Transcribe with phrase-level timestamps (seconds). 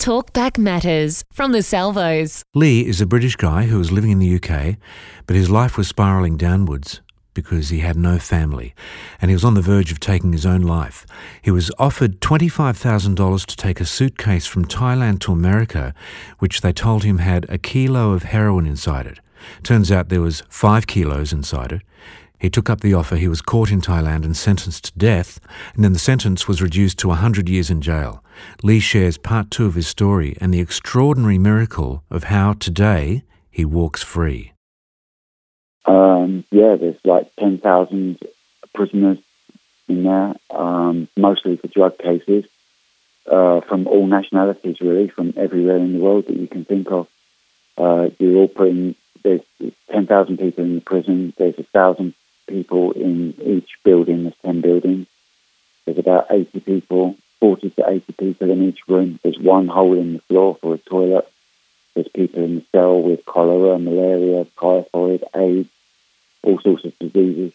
[0.00, 2.42] Talkback Matters from the Salvos.
[2.54, 4.76] Lee is a British guy who was living in the UK,
[5.26, 7.02] but his life was spiralling downwards
[7.34, 8.74] because he had no family
[9.20, 11.04] and he was on the verge of taking his own life.
[11.42, 15.92] He was offered $25,000 to take a suitcase from Thailand to America,
[16.38, 19.20] which they told him had a kilo of heroin inside it.
[19.62, 21.82] Turns out there was five kilos inside it.
[22.40, 23.16] He took up the offer.
[23.16, 25.38] He was caught in Thailand and sentenced to death,
[25.74, 28.24] and then the sentence was reduced to 100 years in jail.
[28.62, 33.66] Lee shares part two of his story and the extraordinary miracle of how today he
[33.66, 34.52] walks free.
[35.84, 38.18] Um, yeah, there's like 10,000
[38.74, 39.18] prisoners
[39.86, 42.46] in there, um, mostly for drug cases,
[43.30, 47.06] uh, from all nationalities, really, from everywhere in the world that you can think of.
[47.76, 49.42] Uh, you're all putting, there's
[49.92, 52.14] 10,000 people in the prison, there's a thousand
[52.50, 54.24] people in each building.
[54.24, 55.06] There's 10 buildings.
[55.84, 59.18] There's about 80 people, 40 to 80 people in each room.
[59.22, 61.26] There's one hole in the floor for a toilet.
[61.94, 65.68] There's people in the cell with cholera, malaria, typhoid, AIDS,
[66.42, 67.52] all sorts of diseases.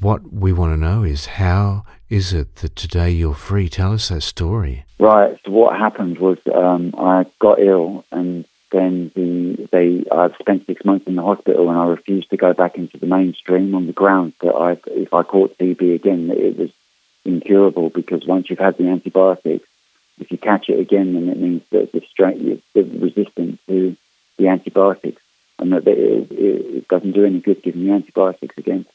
[0.00, 3.68] What we want to know is how is it that today you're free?
[3.68, 4.84] Tell us that story.
[4.98, 5.38] Right.
[5.44, 10.84] So what happened was um, I got ill and then the, they I spent six
[10.84, 13.92] months in the hospital and I refused to go back into the mainstream on the
[13.92, 16.70] grounds that I, if I caught TB again, it was
[17.24, 19.68] incurable because once you've had the antibiotics,
[20.18, 23.96] if you catch it again, then it means that the strength, the resistant to
[24.38, 25.22] the antibiotics,
[25.58, 28.86] and that it, it, doesn't do any good giving you antibiotics again.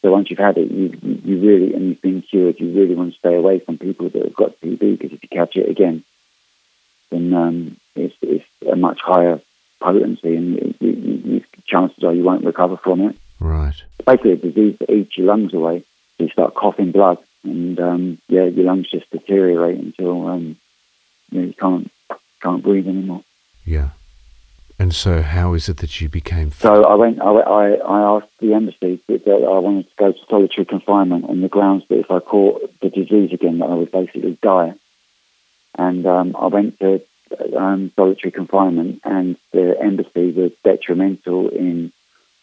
[0.00, 3.12] So once you've had it, you, you really, and you've been cured, you really want
[3.12, 6.04] to stay away from people that have got TB because if you catch it again,
[7.10, 9.40] then um, it's, it's a much higher
[9.80, 13.16] potency, and you, you, you, chances are you won't recover from it.
[13.40, 13.74] Right.
[14.06, 15.84] Basically, a disease that eats your lungs away.
[16.18, 20.56] You start coughing blood, and um, yeah, your lungs just deteriorate until um,
[21.30, 21.90] you, know, you can't
[22.40, 23.24] can't breathe anymore.
[23.64, 23.90] Yeah.
[24.78, 26.50] And so, how is it that you became?
[26.52, 27.20] So I went.
[27.20, 31.24] I, I, I asked the embassy that, that I wanted to go to solitary confinement
[31.28, 34.74] on the grounds that if I caught the disease again, that I would basically die.
[35.76, 37.02] And um, I went to
[37.56, 41.92] um, solitary confinement, and the embassy was detrimental in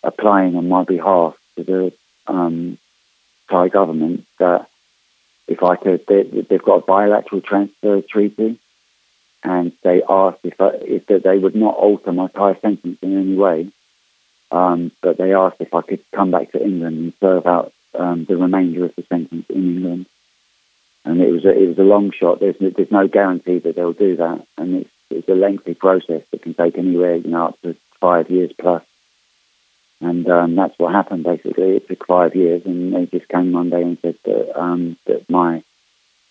[0.04, 1.94] applying on my behalf to the
[2.28, 2.78] um,
[3.50, 4.70] Thai government that
[5.48, 8.60] if I could, they, have got a bilateral transfer treaty,
[9.44, 13.36] and they asked if I, if they would not alter my Thai sentence in any
[13.36, 13.72] way,
[14.52, 18.26] um, but they asked if I could come back to England and serve out um,
[18.26, 20.06] the remainder of the sentence in England
[21.06, 22.40] and it was a, it was a long shot.
[22.40, 26.42] There's there's no guarantee that they'll do that, and it's it's a lengthy process that
[26.42, 28.84] can take anywhere you know up to five years plus.
[30.02, 31.76] And um, that's what happened basically.
[31.76, 35.30] It took five years, and they just came one day and said that um, that
[35.30, 35.64] my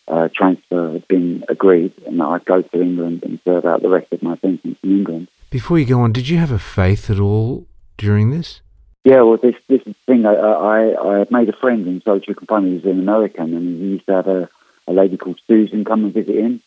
[0.06, 3.90] uh, transfer had been agreed, and that I'd go to England and serve out the
[3.90, 5.28] rest of my sentence in England.
[5.50, 8.60] Before you go on, did you have a faith at all during this?
[9.04, 10.24] Yeah, well, this this thing.
[10.26, 12.82] I I, I made a friend in confinement.
[12.82, 14.48] He was an American, and he used to have a
[14.88, 16.62] a lady called Susan come and visit him.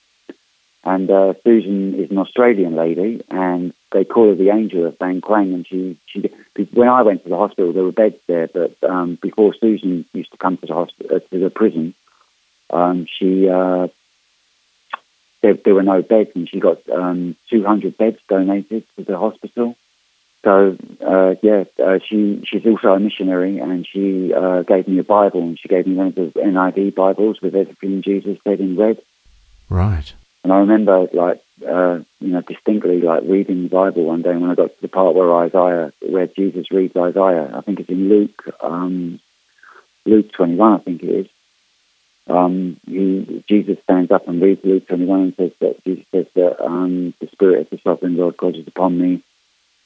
[0.83, 5.21] And uh, Susan is an Australian lady, and they call her the Angel of Bang
[5.21, 5.53] Kwang.
[5.53, 6.31] And she, she,
[6.73, 10.31] when I went to the hospital, there were beds there, but um, before Susan used
[10.31, 11.93] to come to the hospital, uh, to the prison,
[12.71, 13.89] um, she uh,
[15.41, 19.75] there, there, were no beds, and she got um, 200 beds donated to the hospital.
[20.43, 20.75] So
[21.05, 25.41] uh, yeah, uh, she she's also a missionary, and she uh, gave me a Bible,
[25.41, 29.01] and she gave me one of the NIV Bibles with everything Jesus said in red.
[29.69, 30.11] Right.
[30.43, 34.49] And I remember, like, uh, you know, distinctly, like reading the Bible one day when
[34.49, 37.51] I got to the part where Isaiah, where Jesus reads Isaiah.
[37.53, 39.19] I think it's in Luke, um,
[40.07, 40.73] Luke twenty-one.
[40.73, 41.27] I think it is.
[42.27, 46.65] Um, he, Jesus stands up and reads Luke twenty-one and says that Jesus says that
[46.65, 49.21] um, the Spirit of the Sovereign Lord God is upon me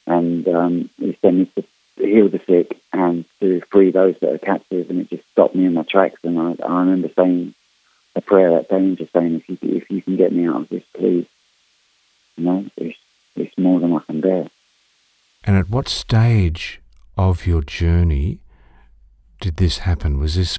[0.06, 1.64] and um, he sent me to
[1.96, 5.66] heal the sick and to free those that are captive, and it just stopped me
[5.66, 6.20] in my tracks.
[6.22, 7.54] And I, I remember saying
[8.14, 10.62] a prayer that day and just saying, if you if you can get me out
[10.62, 11.26] of this, please.
[12.36, 12.98] You know, it's
[13.34, 14.48] it's more than I can bear.
[15.44, 16.80] And at what stage
[17.16, 18.40] of your journey
[19.40, 20.18] did this happen?
[20.18, 20.58] Was this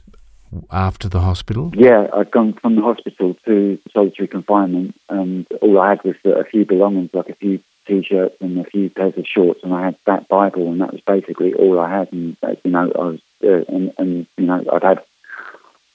[0.71, 1.71] after the hospital?
[1.75, 6.45] Yeah, I'd gone from the hospital to solitary confinement, and all I had was a
[6.45, 9.95] few belongings, like a few t-shirts and a few pairs of shorts, and I had
[10.05, 12.11] that Bible, and that was basically all I had.
[12.11, 15.03] And uh, you know, I was uh, and, and you know, I'd had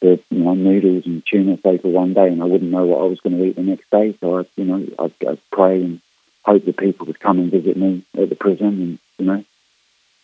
[0.00, 3.02] the you know noodles and tuna say for one day, and I wouldn't know what
[3.02, 4.16] I was going to eat the next day.
[4.20, 6.00] So I, you know, I'd, I'd pray and
[6.44, 9.44] hope that people would come and visit me at the prison, and you know,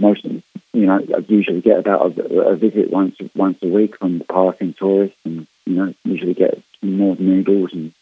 [0.00, 0.42] most you
[0.86, 4.74] know, I'd usually get about a, a visit once once a week from the passing
[4.74, 7.92] tourists, and you know, usually get more noodles and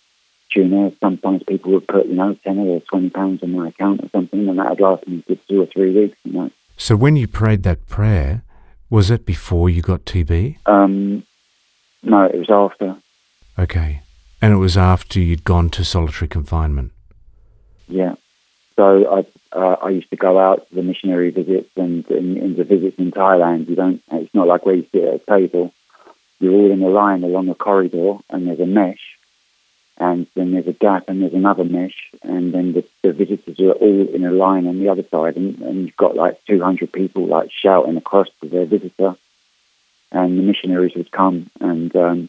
[0.57, 0.93] tuna.
[1.01, 4.49] Sometimes people would put, you know, 10 or 20 pounds on my account or something,
[4.49, 6.51] and that would last me for two or three weeks, you know.
[6.77, 8.43] So when you prayed that prayer,
[8.91, 10.57] was it before you got TB?
[10.67, 11.25] Um,
[12.03, 12.97] no, it was after.
[13.59, 14.03] Okay.
[14.41, 16.93] And it was after you'd gone to solitary confinement?
[17.89, 18.15] Yeah.
[18.77, 19.27] So I
[19.57, 22.99] uh, I used to go out to the missionary visits and, and, and the visits
[22.99, 23.69] in Thailand.
[23.69, 24.03] You don't.
[24.13, 25.73] It's not like where you sit at a table.
[26.39, 29.16] You're all in a line along a corridor, and there's a mesh,
[29.99, 33.73] and then there's a gap, and there's another mesh, and then the, the visitors are
[33.73, 37.27] all in a line on the other side, and, and you've got like 200 people
[37.27, 39.17] like shouting across to their visitor,
[40.13, 42.29] and the missionaries would come and um,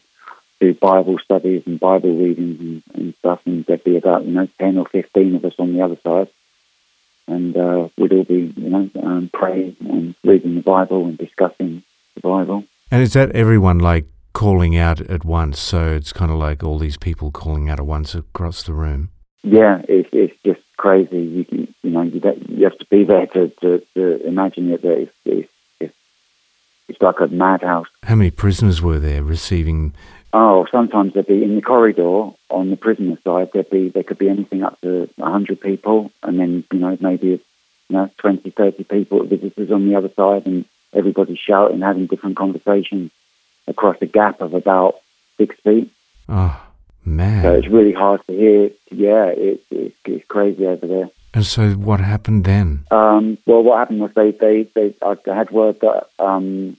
[0.60, 4.48] do Bible studies and Bible readings and, and stuff, and there'd be about you know
[4.58, 6.28] 10 or 15 of us on the other side
[7.28, 11.82] and uh, we'd all be, you know, um, praying and reading the Bible and discussing
[12.14, 12.64] the Bible.
[12.90, 14.06] And is that everyone like
[14.38, 15.58] calling out at once?
[15.58, 19.10] So it's kind of like all these people calling out at once across the room.
[19.42, 21.18] Yeah, it's it's just crazy.
[21.18, 24.82] You can, you know, you, you have to be there to, to, to imagine it.
[24.82, 25.94] That it's, it's, it's,
[26.86, 27.88] it's like a madhouse.
[28.04, 29.92] How many prisoners were there receiving?
[30.32, 33.50] Oh, sometimes they'd be in the corridor on the prisoner side.
[33.52, 37.26] There'd be there could be anything up to hundred people, and then you know maybe
[37.26, 37.40] you
[37.88, 43.10] know 20, 30 people visitors on the other side, and everybody shouting, having different conversations
[43.68, 44.96] across a gap of about
[45.36, 45.92] six feet.
[46.28, 46.60] Oh,
[47.04, 47.42] man.
[47.42, 48.70] So it's really hard to hear.
[48.90, 51.10] Yeah, it's, it's, it's crazy over there.
[51.34, 52.86] And so what happened then?
[52.90, 56.76] Um, well, what happened was they, they, they I had word that, um,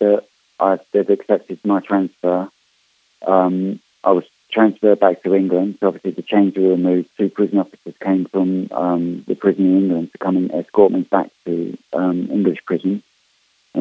[0.00, 0.24] that
[0.60, 2.48] I, they've accepted my transfer.
[3.26, 5.78] Um, I was transferred back to England.
[5.80, 7.08] So obviously the chains were removed.
[7.16, 11.02] Two prison officers came from um, the prison in England to come and escort me
[11.02, 13.02] back to um, English prison.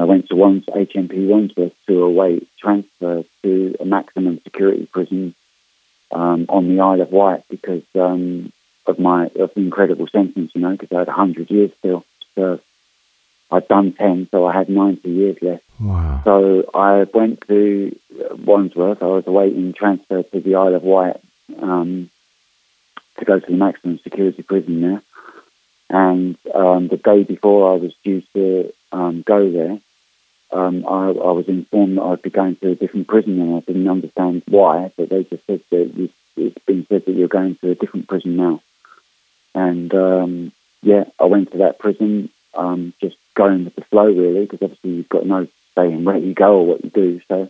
[0.01, 5.35] I went to HMP Wandsworth to await transfer to a maximum security prison
[6.11, 8.51] um, on the Isle of Wight because um,
[8.85, 12.27] of my of the incredible sentence, you know, because I had 100 years still to
[12.35, 12.61] serve.
[13.49, 15.63] I'd done 10, so I had 90 years left.
[15.79, 16.21] Wow.
[16.25, 17.97] So I went to
[18.45, 19.01] Wandsworth.
[19.01, 21.21] I was awaiting transfer to the Isle of Wight
[21.61, 22.09] um,
[23.19, 25.01] to go to the maximum security prison there.
[25.89, 29.79] And um, the day before I was due to um, go there,
[30.51, 33.59] um, I, I, was informed that I'd be going to a different prison, and I
[33.59, 34.91] didn't understand why.
[34.95, 38.37] But they just said that it's been said that you're going to a different prison
[38.37, 38.61] now.
[39.53, 40.51] And um,
[40.81, 44.91] yeah, I went to that prison, um, just going with the flow, really, because obviously
[44.91, 47.21] you've got no say in where you go or what you do.
[47.27, 47.49] So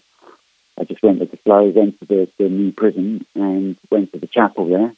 [0.80, 4.20] I just went with the flow, went to the, the new prison, and went to
[4.20, 4.94] the chapel there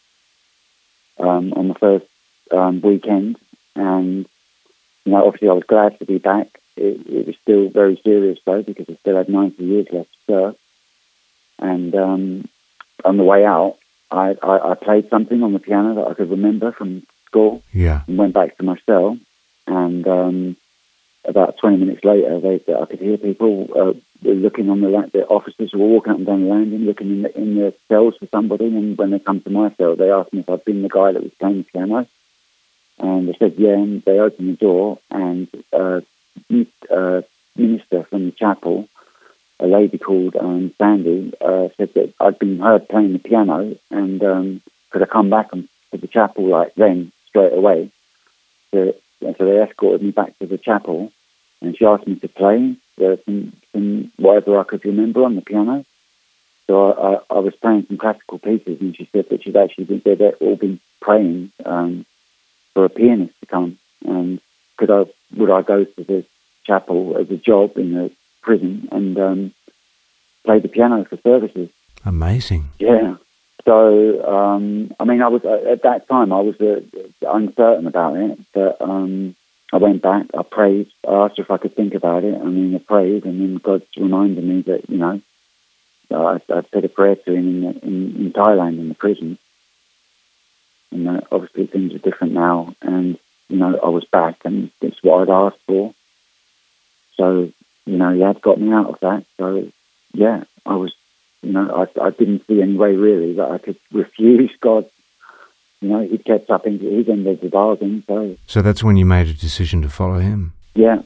[1.19, 2.05] um, on the first
[2.51, 3.37] um, weekend.
[3.75, 4.25] And
[5.05, 6.47] you know, obviously, I was glad to be back.
[6.79, 10.17] It, it, was still very serious though, because I still had 90 years left to
[10.27, 10.55] serve.
[11.59, 12.49] And um,
[13.03, 13.77] on the way out,
[14.09, 17.61] I, I, I played something on the piano that I could remember from school.
[17.73, 18.01] Yeah.
[18.07, 19.17] And went back to my cell,
[19.67, 20.55] and um,
[21.25, 23.93] about 20 minutes later, they, I could hear people uh,
[24.23, 27.37] looking on the the officers were walking up and down the landing, looking in the,
[27.37, 28.65] in the cells for somebody.
[28.65, 31.11] And when they come to my cell, they asked me if I'd been the guy
[31.11, 32.07] that was playing the piano.
[32.97, 33.73] And I said, yeah.
[33.73, 36.01] And they opened the door, and uh,
[36.89, 37.21] uh,
[37.55, 38.87] minister from the chapel,
[39.59, 44.23] a lady called um, Sandy, uh, said that I'd been heard playing the piano, and
[44.23, 47.91] um, could I come back to the chapel like then straight away?
[48.71, 48.93] And
[49.37, 51.11] so they escorted me back to the chapel,
[51.61, 55.41] and she asked me to play uh, some, some whatever I could remember on the
[55.41, 55.85] piano.
[56.67, 59.85] So I, I, I, was playing some classical pieces, and she said that she'd actually
[59.85, 62.05] been, they'd all been praying um,
[62.73, 64.39] for a pianist to come, and
[64.79, 65.03] could I
[65.37, 66.25] would I go to the
[66.65, 69.53] chapel as a job in the prison and um,
[70.45, 71.69] play the piano for services.
[72.05, 72.69] Amazing.
[72.79, 73.17] Yeah.
[73.65, 76.79] So, um, I mean, I was uh, at that time I was uh,
[77.27, 79.35] uncertain about it, but um,
[79.73, 80.27] I went back.
[80.35, 80.87] I prayed.
[81.07, 82.35] I asked if I could think about it.
[82.35, 85.21] I mean, I prayed, and then God reminded me that you know
[86.09, 89.37] I, I said a prayer to him in, in, in Thailand in the prison,
[90.91, 92.73] and uh, obviously things are different now.
[92.81, 93.19] And
[93.49, 95.93] you know, I was back, and it's what I'd asked for.
[97.17, 97.51] So,
[97.85, 99.25] you know, he had got me out of that.
[99.37, 99.69] So,
[100.13, 100.93] yeah, I was
[101.41, 104.89] you know, I, I didn't see any way really that I could refuse God.
[105.81, 108.03] You know, he kept up in his end of the bargain.
[108.05, 110.53] So, so that's when you made a decision to follow him.
[110.75, 111.03] Yeah.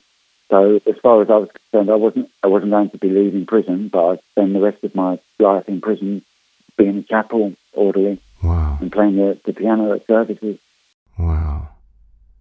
[0.50, 3.46] So as far as I was concerned, I wasn't I wasn't going to be leaving
[3.46, 6.24] prison, but I'd spend the rest of my life in prison
[6.76, 8.20] being a chapel orderly.
[8.42, 8.78] Wow.
[8.82, 10.58] And playing the, the piano at services.
[11.18, 11.70] Wow.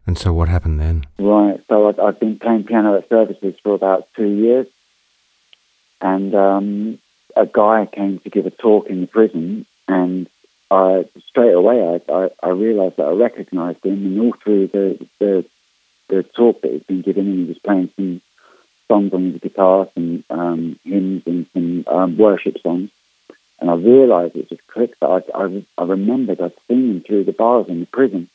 [0.06, 1.06] And so what happened then?
[1.18, 1.62] Right.
[1.68, 4.66] So I'd, I'd been playing piano at services for about two years.
[6.00, 6.98] And um,
[7.36, 10.28] a guy came to give a talk in the prison, and
[10.70, 15.08] I straight away I, I, I realised that I recognised him, and all through the,
[15.20, 15.44] the
[16.08, 18.20] the talk that he'd been giving, he was playing some
[18.88, 22.90] songs on his guitar, some um, hymns and some um, worship songs.
[23.60, 27.24] And I realised it just clicked that I, I, I remembered I'd seen him through
[27.24, 28.28] the bars in the prison.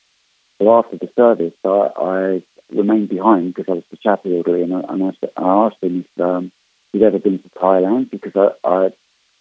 [0.60, 2.44] So after the service, I, I
[2.76, 6.06] remained behind because I was the chapel orderly, and I, and I, I asked him
[6.06, 6.52] if um,
[6.92, 8.94] he'd ever been to Thailand because I, I,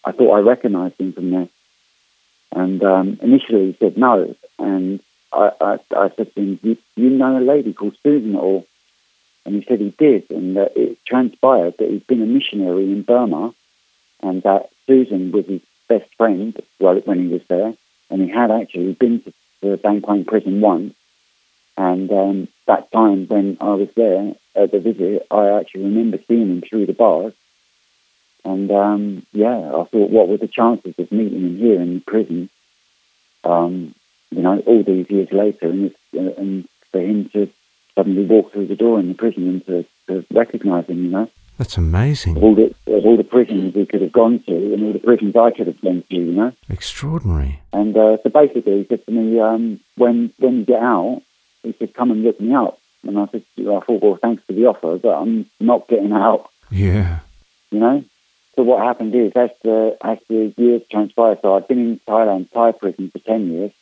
[0.04, 1.48] I thought I recognised him from there.
[2.52, 5.00] And um, initially he said no, and
[5.32, 8.64] I, I, I said to him, you, you know a lady called Susan or?
[9.44, 13.02] And he said he did, and that it transpired that he'd been a missionary in
[13.02, 13.54] Burma,
[14.20, 17.74] and that Susan was his best friend when he was there,
[18.10, 19.32] and he had actually been to
[19.62, 20.94] the Bang Kwang prison once.
[21.76, 26.50] And um, that time when I was there at the visit, I actually remember seeing
[26.50, 27.34] him through the bars.
[28.44, 32.48] And um, yeah, I thought, what were the chances of meeting him here in prison?
[33.44, 33.94] Um,
[34.30, 37.50] you know, all these years later, and, uh, and for him to
[37.94, 41.28] suddenly walk through the door in the prison and to, to recognise him, you know.
[41.58, 42.36] That's amazing.
[42.36, 45.50] All, the, all the prisons we could have gone to and all the prisons I
[45.50, 46.52] could have gone to, you know.
[46.68, 47.60] Extraordinary.
[47.72, 51.22] And uh, so basically he said to me, um, when, when you get out,
[51.66, 52.78] he said, come and look me up.
[53.02, 56.50] And I said, I thought, well, thanks for the offer, but I'm not getting out.
[56.70, 57.20] Yeah.
[57.70, 58.04] You know?
[58.54, 62.50] So what happened is, as the, as the years transpired, so I'd been in Thailand,
[62.52, 63.72] Thai prison for 10 years.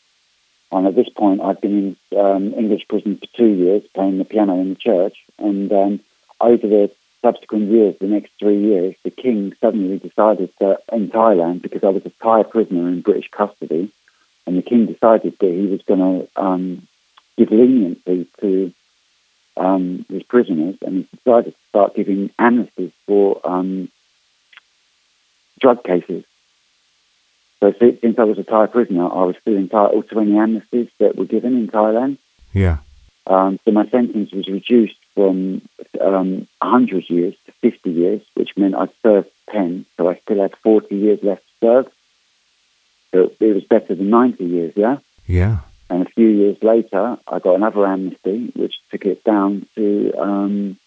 [0.73, 4.25] And at this point, I'd been in um, English prison for two years, playing the
[4.25, 5.17] piano in the church.
[5.39, 6.01] And um,
[6.41, 6.91] over the
[7.23, 11.89] subsequent years, the next three years, the king suddenly decided that in Thailand, because I
[11.89, 13.93] was a Thai prisoner in British custody,
[14.47, 16.87] and the king decided that he was going to um,
[17.37, 18.73] give leniency to
[19.57, 23.89] um, his prisoners, and he decided to start giving amnesties for um,
[25.61, 26.25] drug cases.
[27.61, 31.17] So since I was a Thai prisoner, I was still entitled to any amnesties that
[31.17, 32.19] were given in Thailand.
[32.53, 32.79] Yeah.
[33.27, 35.63] Um, so my sentence was reduced from
[36.01, 39.87] um, 100 years to 50 years, which meant I served 10.
[39.97, 41.93] So I still had 40 years left to serve.
[43.13, 44.99] So it was better than 90 years, yeah?
[45.27, 45.61] Yeah.
[45.91, 50.79] And a few years later, I got another amnesty, which took it down to um,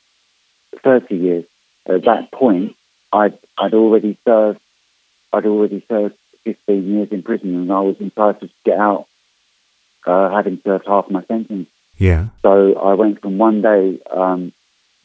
[0.84, 1.46] 30 years.
[1.86, 2.76] At that point,
[3.14, 4.60] I'd, I'd already served
[5.34, 9.08] I'd already served 15 years in prison and I was entitled to get out
[10.06, 11.68] uh, having served half my sentence.
[11.98, 12.28] Yeah.
[12.42, 14.54] So I went from one day, um,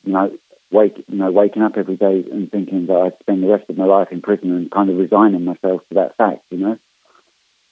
[0.04, 0.36] you know,
[0.70, 3.76] wake, you know, waking up every day and thinking that I'd spend the rest of
[3.76, 6.78] my life in prison and kind of resigning myself to that fact, you know,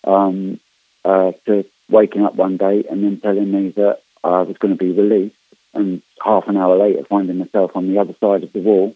[0.04, 0.60] um,
[1.04, 4.84] uh, to waking up one day and then telling me that I was going to
[4.84, 5.36] be released,
[5.74, 8.94] and half an hour later finding myself on the other side of the wall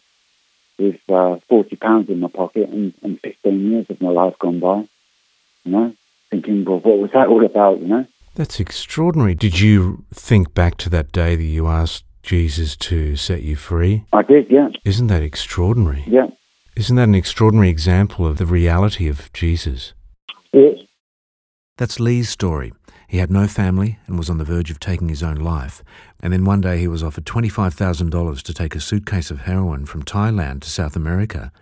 [0.79, 4.61] with uh, forty pounds in my pocket and, and fifteen years of my life gone
[4.61, 4.89] by.
[5.65, 5.95] You know,
[6.31, 7.81] thinking, well, what was that all about?
[7.81, 8.07] You know.
[8.35, 9.35] That's extraordinary.
[9.35, 14.05] Did you think back to that day that you asked Jesus to set you free?
[14.13, 14.71] I did, yeah.
[14.85, 16.05] Isn't that extraordinary?
[16.07, 16.27] Yeah.
[16.75, 19.93] Isn't that an extraordinary example of the reality of Jesus?
[20.53, 20.79] Yes.
[21.77, 22.73] That's Lee's story.
[23.09, 25.83] He had no family and was on the verge of taking his own life.
[26.21, 30.05] And then one day he was offered $25,000 to take a suitcase of heroin from
[30.05, 31.53] Thailand to South America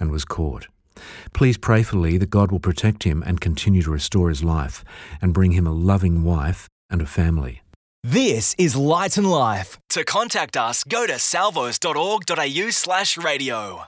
[0.00, 0.66] and was caught.
[1.32, 4.84] Please pray for Lee that God will protect him and continue to restore his life
[5.20, 7.62] and bring him a loving wife and a family.
[8.02, 9.78] This is Light and Life.
[9.90, 13.84] To contact us, go to salvos.org.au slash radio.